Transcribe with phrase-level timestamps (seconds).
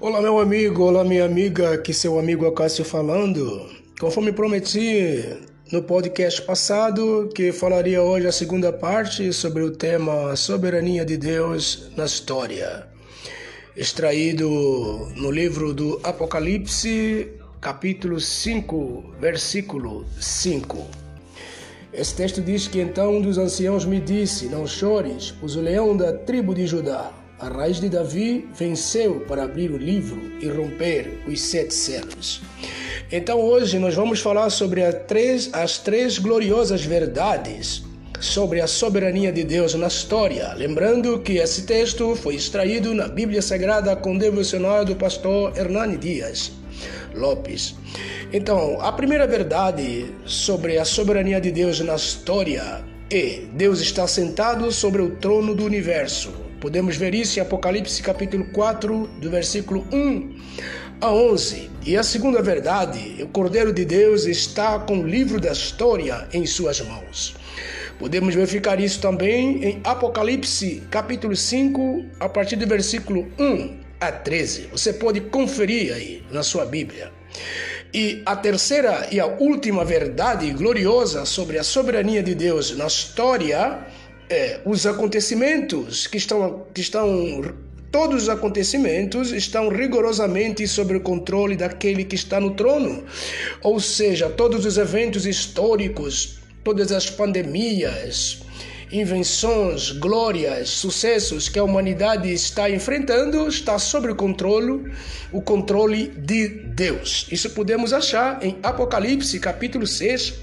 [0.00, 3.70] Olá, meu amigo, olá, minha amiga, aqui seu amigo Acácio falando.
[4.00, 5.24] Conforme prometi
[5.70, 11.92] no podcast passado, que falaria hoje a segunda parte sobre o tema Soberania de Deus
[11.96, 12.88] na História,
[13.76, 14.48] extraído
[15.14, 17.30] no livro do Apocalipse,
[17.60, 20.88] capítulo 5, versículo 5.
[21.92, 25.96] Esse texto diz que então um dos anciãos me disse: Não chores, pois o leão
[25.96, 31.20] da tribo de Judá a raiz de Davi venceu para abrir o livro e romper
[31.26, 32.40] os sete selos.
[33.10, 37.82] Então hoje nós vamos falar sobre três, as três gloriosas verdades
[38.20, 40.54] sobre a soberania de Deus na história.
[40.54, 46.52] Lembrando que esse texto foi extraído na Bíblia Sagrada com devocional do pastor Hernani Dias
[47.14, 47.74] Lopes.
[48.32, 54.72] Então, a primeira verdade sobre a soberania de Deus na história é: Deus está sentado
[54.72, 56.43] sobre o trono do universo.
[56.64, 60.34] Podemos ver isso em Apocalipse capítulo 4, do versículo 1
[60.98, 61.70] a 11.
[61.84, 66.46] E a segunda verdade, o Cordeiro de Deus está com o livro da história em
[66.46, 67.36] suas mãos.
[67.98, 74.68] Podemos verificar isso também em Apocalipse capítulo 5, a partir do versículo 1 a 13.
[74.72, 77.12] Você pode conferir aí na sua Bíblia.
[77.92, 83.86] E a terceira e a última verdade gloriosa sobre a soberania de Deus na história
[84.28, 87.54] é, os acontecimentos que estão, que estão
[87.90, 93.04] todos os acontecimentos estão rigorosamente sob o controle daquele que está no trono.
[93.62, 98.42] Ou seja, todos os eventos históricos, todas as pandemias,
[98.90, 104.92] invenções, glórias, sucessos que a humanidade está enfrentando está sob o controle,
[105.30, 107.28] o controle de Deus.
[107.30, 110.34] Isso podemos achar em Apocalipse, capítulo 6,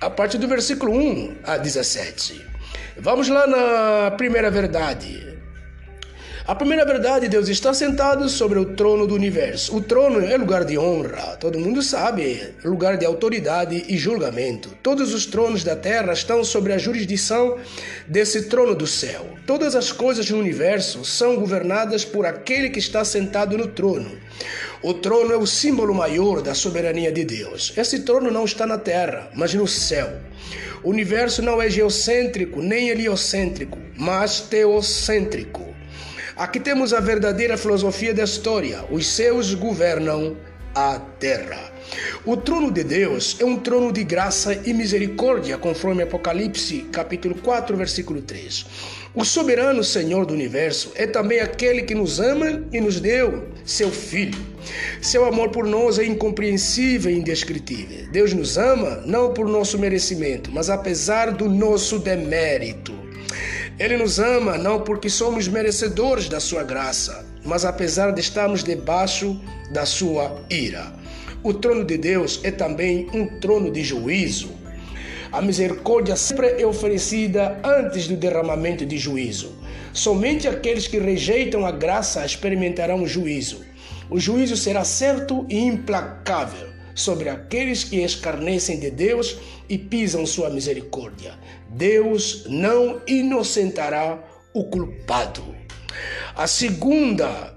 [0.00, 2.55] a partir do versículo 1 a 17.
[2.98, 5.26] Vamos lá na primeira verdade.
[6.46, 9.76] A primeira verdade, Deus está sentado sobre o trono do universo.
[9.76, 14.70] O trono é lugar de honra, todo mundo sabe, lugar de autoridade e julgamento.
[14.80, 17.58] Todos os tronos da terra estão sobre a jurisdição
[18.06, 19.26] desse trono do céu.
[19.44, 24.12] Todas as coisas no universo são governadas por aquele que está sentado no trono.
[24.80, 27.72] O trono é o símbolo maior da soberania de Deus.
[27.76, 30.12] Esse trono não está na terra, mas no céu.
[30.86, 35.74] O universo não é geocêntrico nem heliocêntrico, mas teocêntrico.
[36.36, 40.36] Aqui temos a verdadeira filosofia da história: os céus governam
[40.76, 41.72] a terra.
[42.26, 47.74] O trono de Deus é um trono de graça e misericórdia, conforme Apocalipse, capítulo 4,
[47.74, 48.66] versículo 3.
[49.14, 53.90] O soberano Senhor do universo é também aquele que nos ama e nos deu seu
[53.90, 54.38] Filho.
[55.00, 58.06] Seu amor por nós é incompreensível e indescritível.
[58.12, 62.92] Deus nos ama não por nosso merecimento, mas apesar do nosso demérito.
[63.78, 69.40] Ele nos ama não porque somos merecedores da sua graça, mas apesar de estarmos debaixo
[69.70, 70.92] da sua ira.
[71.42, 74.50] O trono de Deus é também um trono de juízo.
[75.30, 79.52] A misericórdia sempre é oferecida antes do derramamento de juízo.
[79.92, 83.64] Somente aqueles que rejeitam a graça experimentarão o juízo.
[84.10, 89.36] O juízo será certo e implacável sobre aqueles que escarnecem de Deus
[89.68, 91.34] e pisam sua misericórdia.
[91.68, 94.18] Deus não inocentará
[94.54, 95.65] o culpado.
[96.34, 97.54] A segunda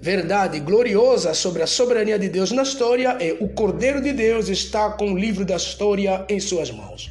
[0.00, 4.90] verdade gloriosa sobre a soberania de Deus na história é o Cordeiro de Deus está
[4.90, 7.10] com o livro da história em suas mãos.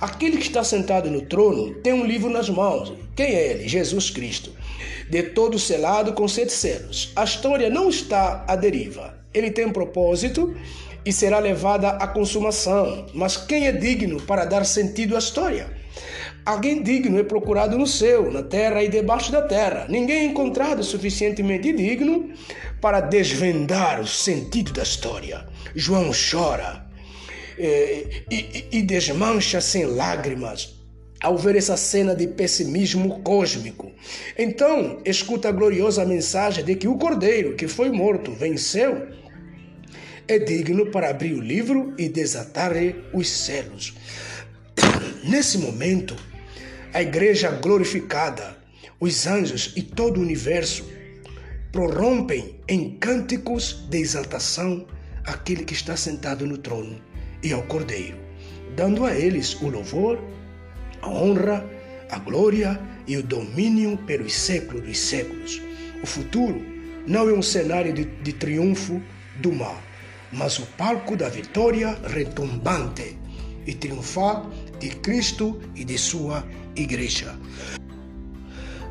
[0.00, 2.94] Aquele que está sentado no trono tem um livro nas mãos.
[3.14, 3.68] Quem é ele?
[3.68, 4.54] Jesus Cristo.
[5.10, 7.12] De todo selado com sete selos.
[7.14, 9.18] A história não está à deriva.
[9.34, 10.56] Ele tem um propósito
[11.04, 13.06] e será levada à consumação.
[13.12, 15.70] Mas quem é digno para dar sentido à história?
[16.44, 19.86] Alguém digno é procurado no céu, na terra e debaixo da terra.
[19.88, 22.30] Ninguém é encontrado suficientemente digno
[22.80, 25.46] para desvendar o sentido da história.
[25.74, 26.86] João chora
[27.58, 30.80] e, e, e desmancha sem lágrimas
[31.22, 33.92] ao ver essa cena de pessimismo cósmico.
[34.38, 39.08] Então, escuta a gloriosa mensagem de que o cordeiro que foi morto venceu
[40.26, 42.72] é digno para abrir o livro e desatar
[43.12, 43.94] os selos.
[45.22, 46.16] Nesse momento,
[46.94, 48.56] a igreja glorificada,
[48.98, 50.88] os anjos e todo o universo
[51.70, 54.86] prorrompem em cânticos de exaltação
[55.24, 56.98] àquele que está sentado no trono
[57.42, 58.16] e ao Cordeiro,
[58.74, 60.18] dando a eles o louvor,
[61.02, 61.68] a honra,
[62.10, 65.60] a glória e o domínio pelos séculos dos séculos.
[66.02, 66.62] O futuro
[67.06, 69.02] não é um cenário de, de triunfo
[69.36, 69.78] do mal,
[70.32, 73.18] mas o palco da vitória retumbante
[73.66, 76.42] e triunfal de Cristo e de sua
[76.74, 77.34] igreja.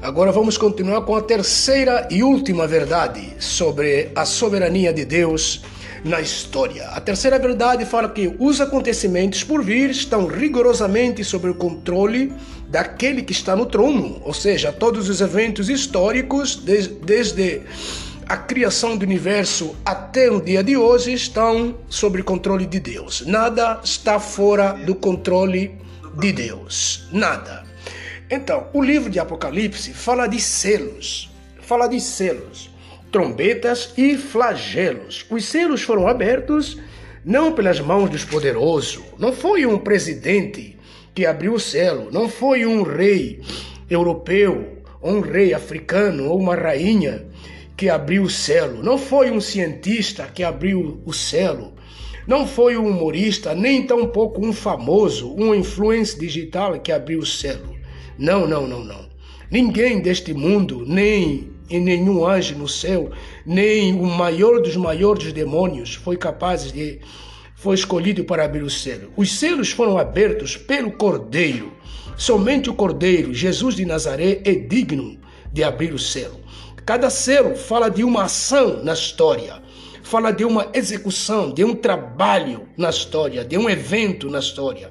[0.01, 5.62] Agora vamos continuar com a terceira e última verdade sobre a soberania de Deus
[6.06, 6.88] na história.
[6.89, 12.31] A terceira verdade fala que os acontecimentos por vir estão rigorosamente sob o controle
[12.69, 16.56] daquele que está no trono, ou seja, todos os eventos históricos,
[17.03, 17.62] desde
[18.30, 23.26] a criação do universo até o dia de hoje, estão sob controle de Deus.
[23.26, 25.72] Nada está fora do controle
[26.14, 27.08] de Deus.
[27.12, 27.66] Nada.
[28.30, 32.70] Então, o livro de Apocalipse fala de selos, fala de selos,
[33.12, 35.26] trombetas e flagelos.
[35.28, 36.78] Os selos foram abertos
[37.26, 40.78] não pelas mãos dos poderosos, não foi um presidente
[41.16, 43.42] que abriu o selo, não foi um rei
[43.90, 47.26] europeu, ou um rei africano ou uma rainha
[47.80, 51.72] que abriu o selo, não foi um cientista que abriu o selo,
[52.28, 57.74] não foi um humorista, nem tampouco um famoso, um influencer digital que abriu o selo.
[58.18, 59.08] Não, não, não, não.
[59.50, 63.12] Ninguém deste mundo, nem e nenhum anjo no céu,
[63.46, 67.00] nem o maior dos maiores demônios foi capaz de
[67.56, 69.10] foi escolhido para abrir o selo.
[69.16, 71.72] Os selos foram abertos pelo Cordeiro.
[72.18, 75.18] Somente o Cordeiro, Jesus de Nazaré, é digno
[75.54, 76.38] de abrir o selo.
[76.89, 79.62] Cada selo fala de uma ação na história,
[80.01, 84.89] fala de uma execução, de um trabalho na história, de um evento na história.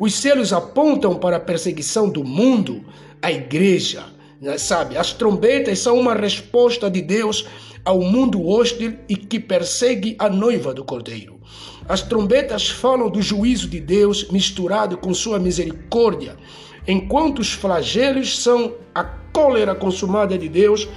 [0.00, 2.84] Os selos apontam para a perseguição do mundo,
[3.22, 4.06] a igreja,
[4.40, 4.96] né, sabe?
[4.96, 7.46] As trombetas são uma resposta de Deus
[7.84, 11.38] ao mundo hostil e que persegue a noiva do Cordeiro.
[11.88, 16.36] As trombetas falam do juízo de Deus misturado com sua misericórdia,
[16.84, 20.88] enquanto os flagelos são a cólera consumada de Deus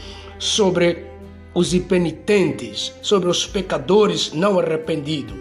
[0.41, 1.05] sobre
[1.53, 5.37] os impenitentes, sobre os pecadores não arrependidos.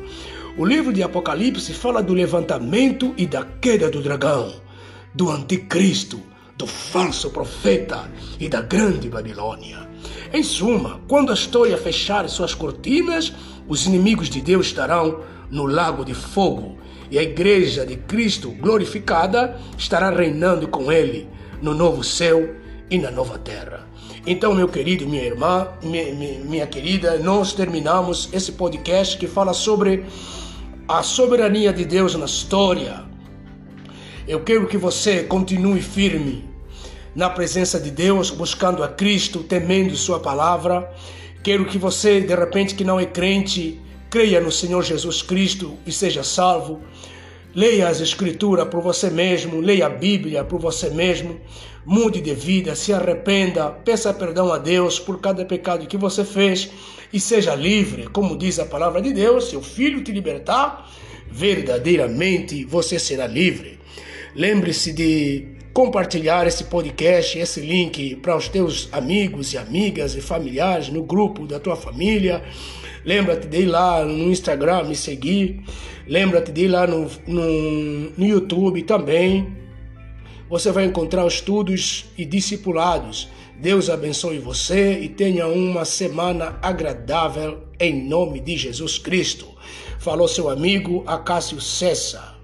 [0.58, 4.52] O livro de Apocalipse fala do levantamento e da queda do dragão,
[5.14, 6.20] do anticristo,
[6.54, 9.88] do falso profeta e da grande Babilônia.
[10.34, 13.32] Em suma, quando a história fechar suas cortinas,
[13.66, 16.76] os inimigos de Deus estarão no lago de fogo
[17.10, 21.26] e a igreja de Cristo glorificada estará reinando com ele
[21.62, 22.54] no novo céu
[22.90, 23.89] e na nova terra.
[24.26, 26.12] Então, meu querido, minha irmã, minha,
[26.44, 30.04] minha, querida, nós terminamos esse podcast que fala sobre
[30.86, 33.02] a soberania de Deus na história.
[34.28, 36.44] Eu quero que você continue firme
[37.14, 40.92] na presença de Deus, buscando a Cristo, temendo Sua palavra.
[41.42, 43.80] Quero que você, de repente, que não é crente,
[44.10, 46.82] creia no Senhor Jesus Cristo e seja salvo.
[47.54, 51.40] Leia as Escrituras por você mesmo, leia a Bíblia por você mesmo,
[51.84, 56.70] mude de vida, se arrependa, peça perdão a Deus por cada pecado que você fez
[57.12, 60.88] e seja livre, como diz a palavra de Deus, se o Filho te libertar,
[61.28, 63.80] verdadeiramente você será livre.
[64.34, 70.88] Lembre-se de compartilhar esse podcast, esse link para os teus amigos e amigas e familiares
[70.88, 72.44] no grupo da tua família.
[73.04, 75.62] Lembra-te de ir lá no Instagram me seguir.
[76.06, 79.56] Lembra-te de ir lá no, no, no YouTube também.
[80.48, 83.28] Você vai encontrar estudos e discipulados.
[83.60, 89.46] Deus abençoe você e tenha uma semana agradável em nome de Jesus Cristo.
[89.98, 92.39] Falou seu amigo Acácio César.